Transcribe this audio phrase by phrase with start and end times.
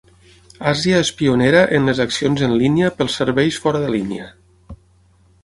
[0.69, 4.29] Asia és pionera en les accions en línia pels serveis fora de línia.